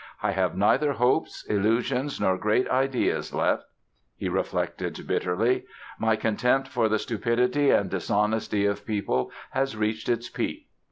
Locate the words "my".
5.99-6.15